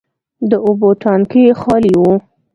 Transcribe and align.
د 0.49 0.51
اوبو 0.65 0.89
ټانکي 1.01 1.45
خالي 1.61 1.93
و. 2.01 2.03